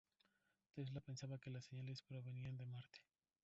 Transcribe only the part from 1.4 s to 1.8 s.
las